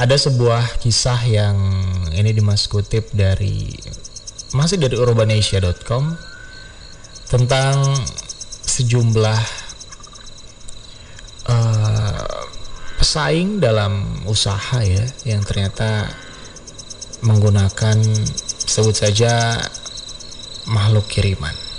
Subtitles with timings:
[0.00, 1.60] ada sebuah kisah yang
[2.16, 3.68] ini dimas kutip dari
[4.56, 6.16] masih dari urbanasia.com
[7.28, 7.76] tentang
[8.64, 9.42] sejumlah
[11.52, 12.40] uh,
[12.96, 16.08] pesaing dalam usaha ya yang ternyata
[17.20, 18.00] menggunakan
[18.64, 19.60] sebut saja
[20.64, 21.69] makhluk kiriman.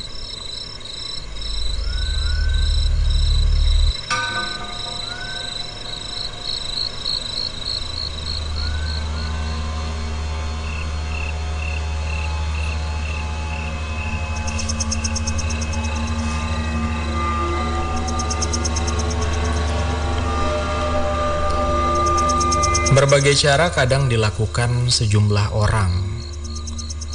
[22.92, 25.96] Berbagai cara kadang dilakukan sejumlah orang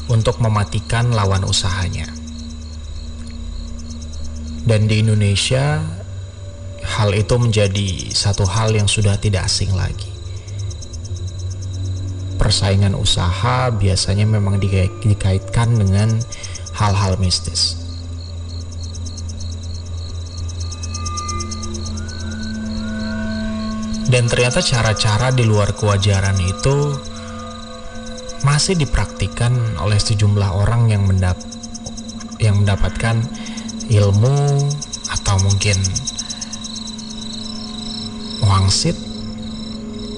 [0.08, 2.08] untuk mematikan lawan usahanya.
[4.64, 5.84] Dan di Indonesia,
[6.80, 10.08] hal itu menjadi satu hal yang sudah tidak asing lagi.
[12.40, 14.56] Persaingan usaha biasanya memang
[15.04, 16.16] dikaitkan dengan
[16.72, 17.85] hal-hal mistis.
[24.16, 26.96] Dan ternyata cara-cara di luar kewajaran itu
[28.48, 31.36] masih dipraktikkan oleh sejumlah orang yang mendap
[32.40, 33.20] yang mendapatkan
[33.92, 34.56] ilmu
[35.12, 35.76] atau mungkin
[38.40, 38.96] wangsit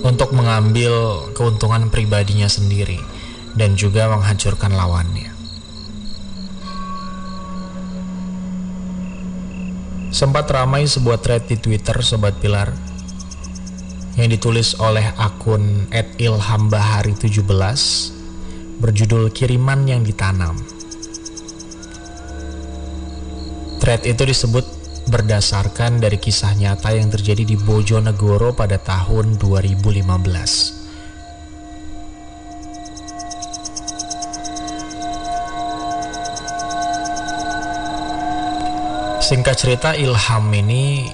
[0.06, 3.02] untuk mengambil keuntungan pribadinya sendiri
[3.58, 5.34] dan juga menghancurkan lawannya.
[10.14, 12.88] Sempat ramai sebuah thread di Twitter Sobat Pilar
[14.19, 20.58] yang ditulis oleh akun @ilhambahari17 berjudul Kiriman yang Ditanam.
[23.78, 24.66] Thread itu disebut
[25.06, 30.74] berdasarkan dari kisah nyata yang terjadi di Bojonegoro pada tahun 2015.
[39.23, 41.12] Singkat cerita Ilham ini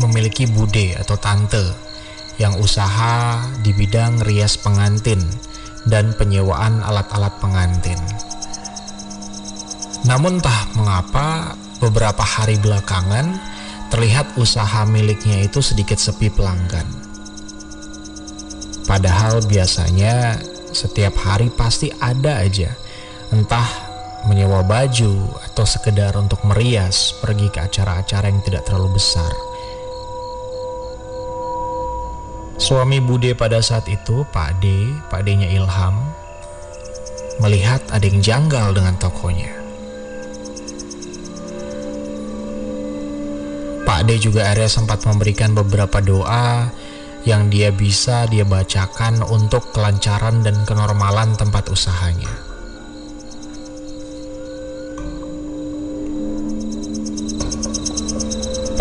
[0.00, 1.91] memiliki bude atau tante
[2.40, 5.20] yang usaha di bidang rias pengantin
[5.84, 7.98] dan penyewaan alat-alat pengantin.
[10.06, 13.38] Namun entah mengapa beberapa hari belakangan
[13.90, 16.86] terlihat usaha miliknya itu sedikit sepi pelanggan.
[18.88, 20.40] Padahal biasanya
[20.72, 22.72] setiap hari pasti ada aja
[23.30, 23.68] entah
[24.26, 29.30] menyewa baju atau sekedar untuk merias pergi ke acara-acara yang tidak terlalu besar
[32.62, 35.98] Suami Bude pada saat itu, Pak D, Pak D-nya Ilham,
[37.42, 39.50] melihat ada yang janggal dengan tokonya.
[43.82, 46.70] Pak D juga akhirnya sempat memberikan beberapa doa
[47.26, 52.30] yang dia bisa dia bacakan untuk kelancaran dan kenormalan tempat usahanya.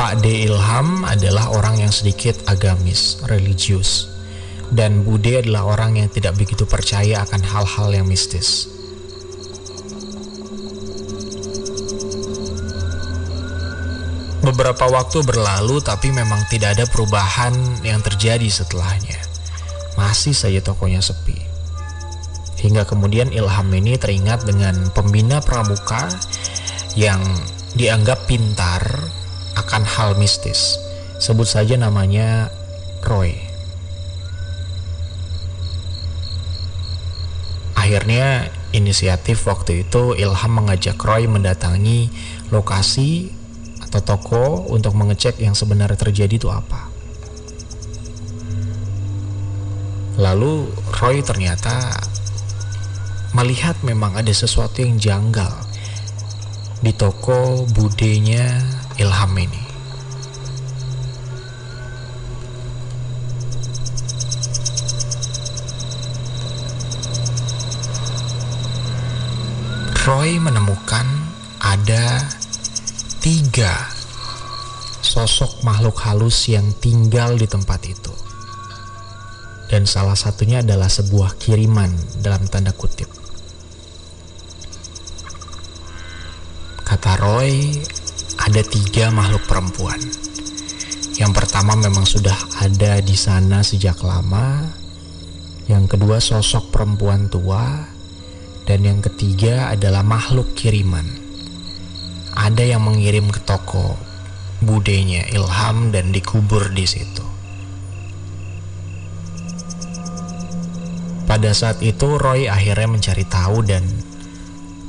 [0.01, 0.50] Pak D.
[0.50, 4.09] Ilham adalah orang yang sedikit agamis, religius,
[4.73, 8.66] dan Bude adalah orang yang tidak begitu percaya akan hal-hal yang mistis.
[14.41, 17.53] Beberapa waktu berlalu, tapi memang tidak ada perubahan
[17.85, 19.22] yang terjadi setelahnya.
[20.01, 21.38] Masih saja tokonya sepi.
[22.57, 26.09] Hingga kemudian Ilham ini teringat dengan pembina pramuka
[26.97, 27.22] yang
[27.78, 28.81] dianggap pintar
[29.61, 30.81] akan hal mistis.
[31.22, 32.49] Sebut saja namanya
[33.05, 33.38] Roy.
[37.77, 42.09] Akhirnya inisiatif waktu itu Ilham mengajak Roy mendatangi
[42.50, 43.29] lokasi
[43.83, 46.89] atau toko untuk mengecek yang sebenarnya terjadi itu apa.
[50.17, 51.91] Lalu Roy ternyata
[53.31, 55.51] melihat memang ada sesuatu yang janggal
[56.81, 59.63] di toko budenya ilham ini.
[70.01, 71.06] Roy menemukan
[71.62, 72.25] ada
[73.21, 73.89] tiga
[75.01, 78.13] sosok makhluk halus yang tinggal di tempat itu.
[79.69, 83.07] Dan salah satunya adalah sebuah kiriman dalam tanda kutip.
[86.81, 87.80] Kata Roy,
[88.41, 90.01] ada tiga makhluk perempuan.
[91.13, 94.65] Yang pertama memang sudah ada di sana sejak lama.
[95.69, 97.85] Yang kedua sosok perempuan tua.
[98.65, 101.05] Dan yang ketiga adalah makhluk kiriman.
[102.33, 103.99] Ada yang mengirim ke toko
[104.61, 107.25] budenya Ilham dan dikubur di situ.
[111.25, 113.83] Pada saat itu Roy akhirnya mencari tahu dan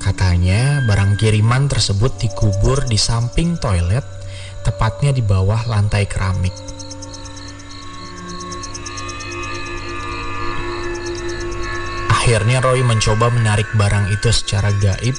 [0.02, 4.02] katanya barang kiriman tersebut dikubur di samping toilet,
[4.66, 6.52] tepatnya di bawah lantai keramik.
[12.10, 15.14] Akhirnya Roy mencoba menarik barang itu secara gaib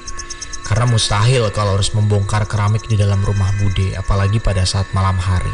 [0.63, 5.51] karena mustahil kalau harus membongkar keramik di dalam rumah Bude, apalagi pada saat malam hari.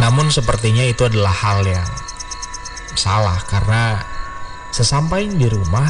[0.00, 1.99] Namun sepertinya itu adalah hal yang
[3.00, 3.96] salah karena
[4.68, 5.88] sesampai di rumah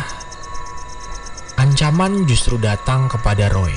[1.58, 3.74] ancaman justru datang kepada Roy.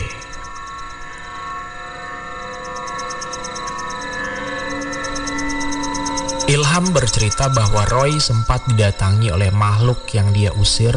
[6.46, 10.94] Ilham bercerita bahwa Roy sempat didatangi oleh makhluk yang dia usir,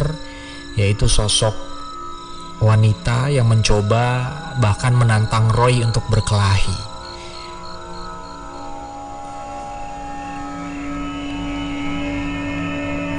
[0.76, 1.56] yaitu sosok
[2.60, 4.28] wanita yang mencoba
[4.60, 6.95] bahkan menantang Roy untuk berkelahi.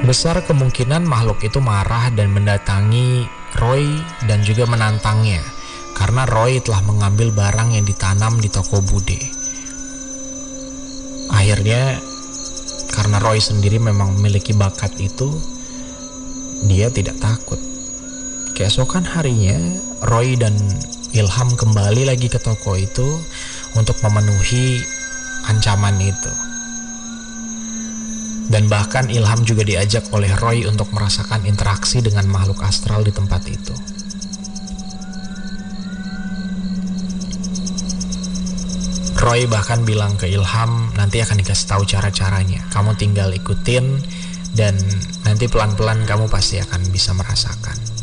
[0.06, 3.26] Besar kemungkinan makhluk itu marah dan mendatangi
[3.58, 3.82] Roy
[4.30, 5.42] dan juga menantangnya
[5.98, 9.18] karena Roy telah mengambil barang yang ditanam di toko Bude.
[11.34, 11.98] Akhirnya
[12.94, 15.34] karena Roy sendiri memang memiliki bakat itu,
[16.70, 17.58] dia tidak takut.
[18.54, 19.58] Keesokan harinya,
[20.06, 20.54] Roy dan
[21.10, 23.18] Ilham kembali lagi ke toko itu
[23.74, 24.78] untuk memenuhi
[25.50, 26.47] ancaman itu.
[28.48, 33.44] Dan bahkan Ilham juga diajak oleh Roy untuk merasakan interaksi dengan makhluk astral di tempat
[33.44, 33.76] itu.
[39.20, 42.64] Roy bahkan bilang ke Ilham nanti akan dikasih tahu cara-caranya.
[42.72, 44.00] Kamu tinggal ikutin
[44.56, 44.80] dan
[45.28, 47.97] nanti pelan-pelan kamu pasti akan bisa merasakan.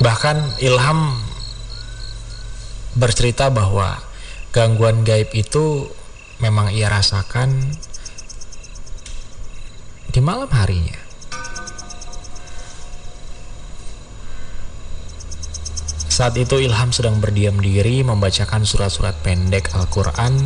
[0.00, 1.12] Bahkan Ilham
[2.96, 4.00] bercerita bahwa
[4.48, 5.92] gangguan gaib itu
[6.40, 7.52] memang ia rasakan
[10.08, 10.96] di malam harinya.
[16.08, 20.36] Saat itu Ilham sedang berdiam diri membacakan surat-surat pendek Al-Quran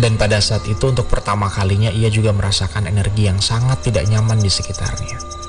[0.00, 4.40] Dan pada saat itu untuk pertama kalinya ia juga merasakan energi yang sangat tidak nyaman
[4.40, 5.41] di sekitarnya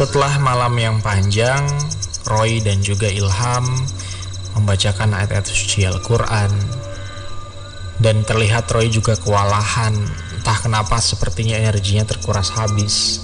[0.00, 1.60] Setelah malam yang panjang,
[2.24, 3.68] Roy dan juga Ilham
[4.56, 6.48] membacakan ayat-ayat suci Al-Quran.
[8.00, 9.92] Dan terlihat Roy juga kewalahan
[10.40, 13.20] entah kenapa sepertinya energinya terkuras habis.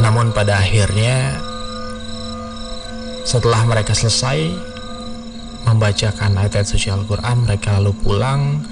[0.00, 1.36] Namun pada akhirnya
[3.28, 4.56] setelah mereka selesai
[5.68, 8.64] membacakan ayat-ayat suci Al-Quran mereka lalu pulang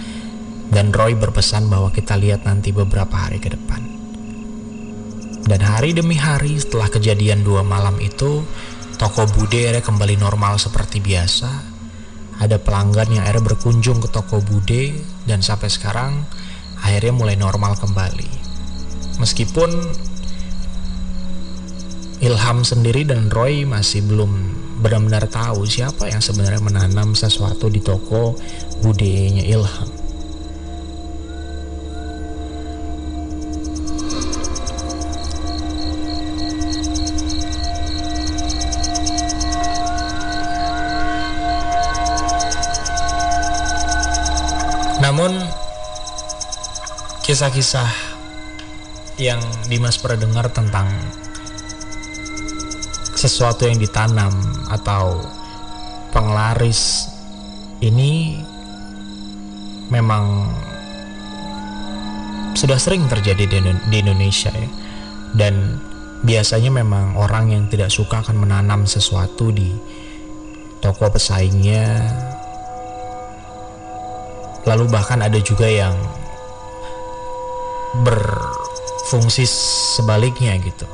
[0.72, 3.97] dan Roy berpesan bahwa kita lihat nanti beberapa hari ke depan
[5.48, 8.44] dan hari demi hari setelah kejadian dua malam itu,
[9.00, 11.48] toko Bude akhirnya kembali normal seperti biasa.
[12.38, 14.92] Ada pelanggan yang akhirnya berkunjung ke toko Bude
[15.24, 16.22] dan sampai sekarang
[16.84, 18.30] akhirnya mulai normal kembali.
[19.18, 19.70] Meskipun
[22.18, 24.30] Ilham sendiri dan Roy masih belum
[24.84, 28.34] benar-benar tahu siapa yang sebenarnya menanam sesuatu di toko
[28.82, 29.97] Bude-nya Ilham.
[47.28, 47.92] Kisah-kisah
[49.20, 49.36] yang
[49.68, 50.88] Dimas pernah dengar tentang
[53.12, 54.32] sesuatu yang ditanam
[54.72, 55.20] atau
[56.08, 57.04] penglaris
[57.84, 58.40] ini
[59.92, 60.48] memang
[62.56, 63.44] sudah sering terjadi
[63.92, 64.70] di Indonesia ya.
[65.36, 65.76] Dan
[66.24, 69.68] biasanya memang orang yang tidak suka akan menanam sesuatu di
[70.80, 72.08] toko pesaingnya.
[74.64, 75.92] Lalu bahkan ada juga yang
[78.02, 79.44] berfungsi
[79.98, 80.86] sebaliknya gitu.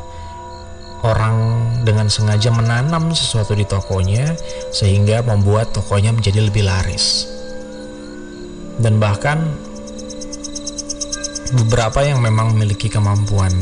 [1.04, 1.36] Orang
[1.84, 4.32] dengan sengaja menanam sesuatu di tokonya
[4.72, 7.28] sehingga membuat tokonya menjadi lebih laris.
[8.80, 9.44] Dan bahkan
[11.52, 13.52] beberapa yang memang memiliki kemampuan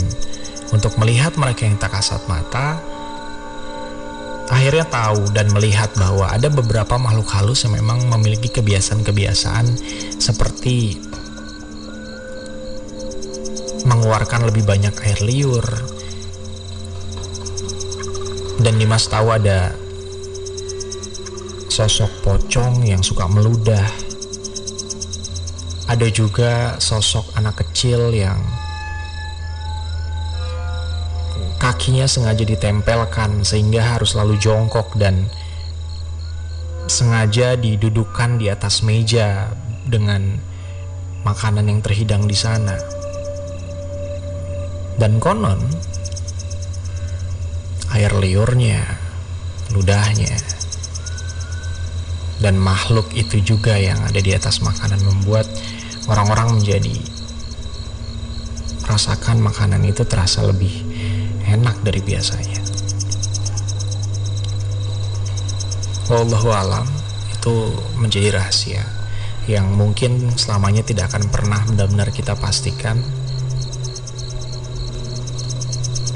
[0.70, 2.80] untuk melihat mereka yang tak kasat mata
[4.52, 9.64] akhirnya tahu dan melihat bahwa ada beberapa makhluk halus yang memang memiliki kebiasaan-kebiasaan
[10.20, 11.00] seperti
[13.86, 15.66] mengeluarkan lebih banyak air liur.
[18.62, 19.74] Dan Dimas tahu ada
[21.72, 23.88] sosok pocong yang suka meludah.
[25.88, 28.38] Ada juga sosok anak kecil yang
[31.62, 35.30] kakinya sengaja ditempelkan sehingga harus selalu jongkok dan
[36.90, 39.48] sengaja didudukan di atas meja
[39.86, 40.36] dengan
[41.22, 42.74] makanan yang terhidang di sana.
[45.02, 45.58] Dan konon
[47.90, 48.86] air liurnya,
[49.74, 50.38] ludahnya,
[52.38, 55.50] dan makhluk itu juga yang ada di atas makanan membuat
[56.06, 56.94] orang-orang menjadi
[58.86, 60.70] rasakan makanan itu terasa lebih
[61.50, 62.62] enak dari biasanya.
[66.06, 66.86] Wallahu alam
[67.34, 68.86] itu menjadi rahasia
[69.50, 73.02] yang mungkin selamanya tidak akan pernah benar-benar kita pastikan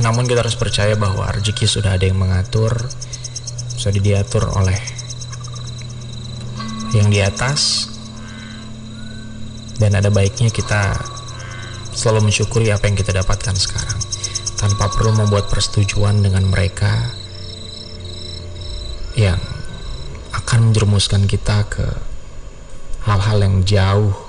[0.01, 2.77] namun kita harus percaya bahwa rezeki sudah ada yang mengatur,
[3.81, 4.77] sudah diatur oleh
[6.93, 7.93] yang di atas,
[9.81, 10.97] dan ada baiknya kita
[11.97, 14.01] selalu mensyukuri apa yang kita dapatkan sekarang,
[14.61, 16.93] tanpa perlu membuat persetujuan dengan mereka
[19.17, 19.41] yang
[20.37, 21.89] akan menjerumuskan kita ke
[23.09, 24.26] hal-hal yang jauh